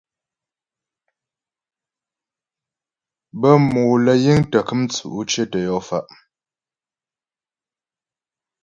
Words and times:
Bə́ 3.39 3.53
mòm 3.71 3.91
lə́ 4.05 4.15
yiŋ 4.23 4.39
tə́ 4.51 4.61
kəm 4.67 4.81
tsʉ̌' 4.91 5.27
cyətə 5.31 5.59
yɔ 5.67 5.77
fa'. 5.87 6.07